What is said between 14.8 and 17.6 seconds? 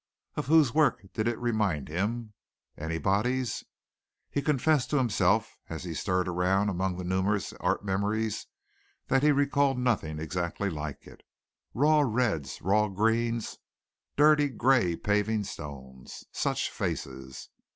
paving stones such faces!